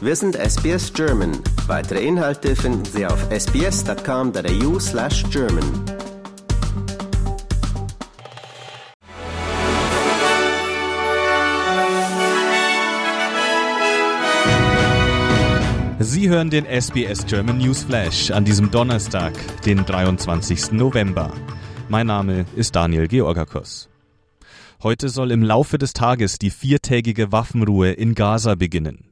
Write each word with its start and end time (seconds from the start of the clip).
Wir 0.00 0.14
sind 0.14 0.36
SBS 0.36 0.92
German. 0.92 1.32
Weitere 1.66 2.06
Inhalte 2.06 2.54
finden 2.54 2.84
Sie 2.84 3.04
auf 3.04 3.18
sbs.com.au 3.32 4.78
slash 4.78 5.24
German. 5.28 5.64
Sie 15.98 16.28
hören 16.28 16.50
den 16.50 16.64
SBS 16.64 17.26
German 17.26 17.58
News 17.58 17.82
Flash 17.82 18.30
an 18.30 18.44
diesem 18.44 18.70
Donnerstag, 18.70 19.32
den 19.64 19.84
23. 19.84 20.70
November. 20.70 21.32
Mein 21.88 22.06
Name 22.06 22.46
ist 22.54 22.76
Daniel 22.76 23.08
Georgakos. 23.08 23.88
Heute 24.80 25.08
soll 25.08 25.32
im 25.32 25.42
Laufe 25.42 25.76
des 25.76 25.92
Tages 25.92 26.38
die 26.38 26.50
viertägige 26.50 27.32
Waffenruhe 27.32 27.90
in 27.90 28.14
Gaza 28.14 28.54
beginnen. 28.54 29.07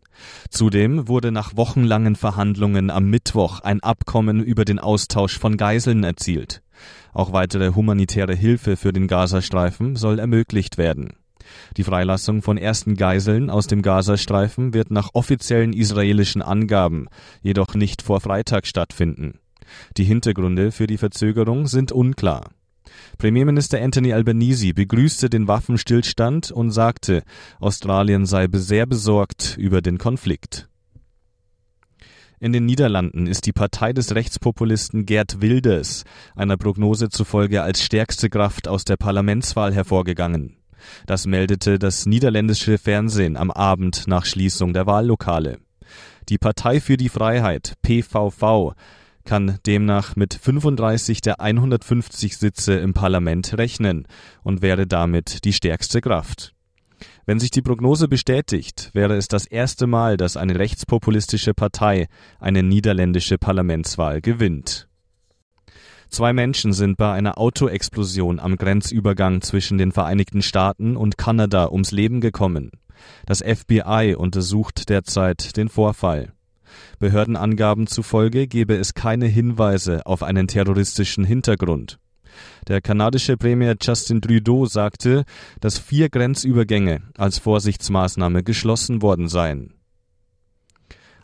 Zudem 0.50 1.08
wurde 1.08 1.32
nach 1.32 1.56
wochenlangen 1.56 2.16
Verhandlungen 2.16 2.90
am 2.90 3.10
Mittwoch 3.10 3.60
ein 3.60 3.80
Abkommen 3.80 4.42
über 4.42 4.64
den 4.64 4.78
Austausch 4.78 5.38
von 5.38 5.56
Geiseln 5.56 6.04
erzielt. 6.04 6.62
Auch 7.12 7.32
weitere 7.32 7.74
humanitäre 7.74 8.34
Hilfe 8.34 8.76
für 8.76 8.92
den 8.92 9.08
Gazastreifen 9.08 9.96
soll 9.96 10.18
ermöglicht 10.18 10.78
werden. 10.78 11.14
Die 11.76 11.84
Freilassung 11.84 12.42
von 12.42 12.58
ersten 12.58 12.96
Geiseln 12.96 13.50
aus 13.50 13.66
dem 13.66 13.82
Gazastreifen 13.82 14.74
wird 14.74 14.90
nach 14.90 15.10
offiziellen 15.12 15.72
israelischen 15.72 16.42
Angaben 16.42 17.08
jedoch 17.42 17.74
nicht 17.74 18.02
vor 18.02 18.20
Freitag 18.20 18.66
stattfinden. 18.66 19.38
Die 19.96 20.04
Hintergründe 20.04 20.72
für 20.72 20.86
die 20.86 20.98
Verzögerung 20.98 21.66
sind 21.66 21.92
unklar. 21.92 22.50
Premierminister 23.18 23.82
Anthony 23.82 24.12
Albanese 24.12 24.74
begrüßte 24.74 25.30
den 25.30 25.48
Waffenstillstand 25.48 26.50
und 26.50 26.70
sagte, 26.70 27.22
Australien 27.60 28.26
sei 28.26 28.46
sehr 28.52 28.86
besorgt 28.86 29.56
über 29.58 29.82
den 29.82 29.98
Konflikt. 29.98 30.68
In 32.38 32.52
den 32.52 32.66
Niederlanden 32.66 33.26
ist 33.26 33.46
die 33.46 33.52
Partei 33.52 33.94
des 33.94 34.14
Rechtspopulisten 34.14 35.06
Gerd 35.06 35.40
Wilders 35.40 36.04
einer 36.34 36.58
Prognose 36.58 37.08
zufolge 37.08 37.62
als 37.62 37.82
stärkste 37.82 38.28
Kraft 38.28 38.68
aus 38.68 38.84
der 38.84 38.96
Parlamentswahl 38.96 39.72
hervorgegangen. 39.72 40.58
Das 41.06 41.26
meldete 41.26 41.78
das 41.78 42.04
niederländische 42.04 42.76
Fernsehen 42.76 43.38
am 43.38 43.50
Abend 43.50 44.06
nach 44.06 44.26
Schließung 44.26 44.74
der 44.74 44.86
Wahllokale. 44.86 45.58
Die 46.28 46.38
Partei 46.38 46.80
für 46.80 46.96
die 46.96 47.08
Freiheit, 47.08 47.74
PVV, 47.82 48.74
kann 49.26 49.58
demnach 49.66 50.16
mit 50.16 50.32
35 50.34 51.20
der 51.20 51.40
150 51.40 52.38
Sitze 52.38 52.74
im 52.74 52.94
Parlament 52.94 53.58
rechnen 53.58 54.06
und 54.42 54.62
wäre 54.62 54.86
damit 54.86 55.44
die 55.44 55.52
stärkste 55.52 56.00
Kraft. 56.00 56.54
Wenn 57.26 57.40
sich 57.40 57.50
die 57.50 57.60
Prognose 57.60 58.08
bestätigt, 58.08 58.90
wäre 58.94 59.16
es 59.16 59.28
das 59.28 59.46
erste 59.46 59.86
Mal, 59.86 60.16
dass 60.16 60.36
eine 60.36 60.58
rechtspopulistische 60.58 61.52
Partei 61.54 62.06
eine 62.38 62.62
niederländische 62.62 63.36
Parlamentswahl 63.36 64.20
gewinnt. 64.20 64.88
Zwei 66.08 66.32
Menschen 66.32 66.72
sind 66.72 66.96
bei 66.96 67.12
einer 67.12 67.36
Autoexplosion 67.36 68.38
am 68.38 68.56
Grenzübergang 68.56 69.42
zwischen 69.42 69.76
den 69.76 69.90
Vereinigten 69.90 70.40
Staaten 70.40 70.96
und 70.96 71.18
Kanada 71.18 71.68
ums 71.68 71.90
Leben 71.90 72.20
gekommen. 72.20 72.70
Das 73.26 73.42
FBI 73.42 74.14
untersucht 74.16 74.88
derzeit 74.88 75.56
den 75.56 75.68
Vorfall. 75.68 76.32
Behördenangaben 76.98 77.86
zufolge 77.86 78.46
gebe 78.46 78.76
es 78.76 78.94
keine 78.94 79.26
Hinweise 79.26 80.04
auf 80.06 80.22
einen 80.22 80.48
terroristischen 80.48 81.24
Hintergrund. 81.24 81.98
Der 82.68 82.80
kanadische 82.80 83.36
Premier 83.36 83.76
Justin 83.80 84.20
Trudeau 84.20 84.66
sagte, 84.66 85.24
dass 85.60 85.78
vier 85.78 86.08
Grenzübergänge 86.08 87.02
als 87.16 87.38
Vorsichtsmaßnahme 87.38 88.42
geschlossen 88.42 89.02
worden 89.02 89.28
seien. 89.28 89.72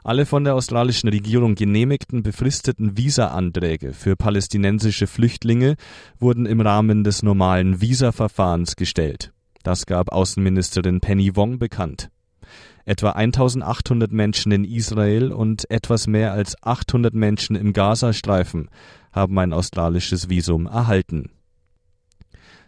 Alle 0.04 0.26
von 0.26 0.42
der 0.42 0.56
australischen 0.56 1.08
Regierung 1.08 1.54
genehmigten 1.54 2.24
befristeten 2.24 2.96
Visaanträge 2.96 3.92
für 3.92 4.16
palästinensische 4.16 5.06
Flüchtlinge 5.06 5.76
wurden 6.18 6.44
im 6.44 6.60
Rahmen 6.60 7.04
des 7.04 7.22
normalen 7.22 7.80
Visaverfahrens 7.80 8.74
gestellt. 8.74 9.32
Das 9.62 9.86
gab 9.86 10.10
Außenministerin 10.10 11.00
Penny 11.00 11.36
Wong 11.36 11.60
bekannt. 11.60 12.10
Etwa 12.84 13.10
1800 13.10 14.10
Menschen 14.12 14.52
in 14.52 14.64
Israel 14.64 15.32
und 15.32 15.70
etwas 15.70 16.06
mehr 16.06 16.32
als 16.32 16.56
800 16.62 17.14
Menschen 17.14 17.56
im 17.56 17.72
Gazastreifen 17.72 18.68
haben 19.12 19.38
ein 19.38 19.52
australisches 19.52 20.28
Visum 20.28 20.66
erhalten. 20.66 21.30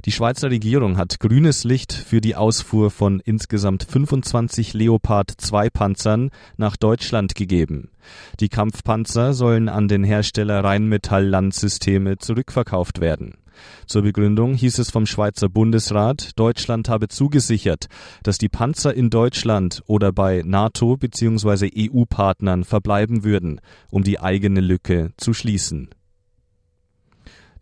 Die 0.04 0.12
Schweizer 0.12 0.50
Regierung 0.50 0.98
hat 0.98 1.19
grünes 1.19 1.65
Licht 1.65 1.94
für 1.94 2.20
die 2.20 2.37
Ausfuhr 2.37 2.91
von 2.91 3.20
insgesamt 3.20 3.84
25 3.84 4.75
Leopard 4.75 5.31
2 5.31 5.70
Panzern 5.70 6.28
nach 6.59 6.76
Deutschland 6.76 7.34
gegeben. 7.34 7.91
Die 8.38 8.50
Kampfpanzer 8.50 9.32
sollen 9.32 9.70
an 9.70 9.88
den 9.88 10.04
Hersteller 10.04 10.62
Rheinmetall 10.62 11.25
Landsysteme 11.26 12.19
zurückverkauft 12.19 13.00
werden. 13.00 13.38
Zur 13.87 14.03
Begründung 14.03 14.54
hieß 14.54 14.78
es 14.78 14.91
vom 14.91 15.06
Schweizer 15.06 15.48
Bundesrat, 15.48 16.32
Deutschland 16.36 16.91
habe 16.91 17.09
zugesichert, 17.09 17.86
dass 18.22 18.36
die 18.36 18.50
Panzer 18.50 18.92
in 18.92 19.09
Deutschland 19.09 19.82
oder 19.86 20.12
bei 20.12 20.42
NATO 20.44 20.98
bzw. 20.98 21.71
EU-Partnern 21.75 22.65
verbleiben 22.65 23.25
würden, 23.25 23.59
um 23.88 24.03
die 24.03 24.21
eigene 24.21 24.60
Lücke 24.60 25.12
zu 25.16 25.32
schließen. 25.32 25.88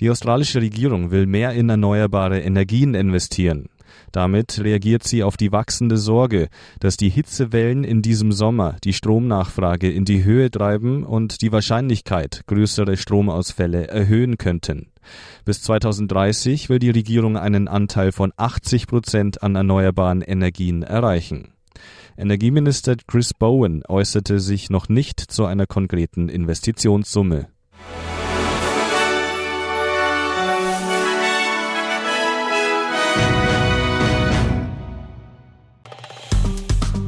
Die 0.02 0.10
australische 0.10 0.60
Regierung 0.60 1.12
will 1.12 1.26
mehr 1.26 1.52
in 1.52 1.68
erneuerbare 1.68 2.40
Energien 2.40 2.94
investieren. 2.94 3.68
Damit 4.10 4.58
reagiert 4.58 5.04
sie 5.04 5.22
auf 5.22 5.36
die 5.36 5.52
wachsende 5.52 5.96
Sorge, 5.96 6.48
dass 6.80 6.96
die 6.96 7.08
Hitzewellen 7.08 7.84
in 7.84 8.02
diesem 8.02 8.32
Sommer 8.32 8.78
die 8.82 8.94
Stromnachfrage 8.94 9.88
in 9.88 10.04
die 10.04 10.24
Höhe 10.24 10.50
treiben 10.50 11.04
und 11.04 11.40
die 11.40 11.52
Wahrscheinlichkeit, 11.52 12.42
größere 12.48 12.96
Stromausfälle 12.96 13.86
erhöhen 13.86 14.38
könnten. 14.38 14.88
Bis 15.44 15.62
2030 15.62 16.68
will 16.68 16.80
die 16.80 16.90
Regierung 16.90 17.36
einen 17.36 17.68
Anteil 17.68 18.10
von 18.10 18.32
80 18.36 18.88
Prozent 18.88 19.44
an 19.44 19.54
erneuerbaren 19.54 20.20
Energien 20.20 20.82
erreichen. 20.82 21.52
Energieminister 22.16 22.96
Chris 23.06 23.34
Bowen 23.34 23.84
äußerte 23.86 24.40
sich 24.40 24.68
noch 24.68 24.88
nicht 24.88 25.20
zu 25.20 25.44
einer 25.44 25.66
konkreten 25.68 26.28
Investitionssumme. 26.28 27.51